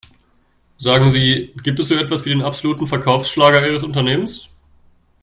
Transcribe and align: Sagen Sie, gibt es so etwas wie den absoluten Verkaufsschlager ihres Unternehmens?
Sagen 0.77 1.11
Sie, 1.11 1.53
gibt 1.61 1.77
es 1.79 1.89
so 1.89 1.95
etwas 1.95 2.25
wie 2.25 2.29
den 2.29 2.41
absoluten 2.41 2.87
Verkaufsschlager 2.87 3.63
ihres 3.67 3.83
Unternehmens? 3.83 4.49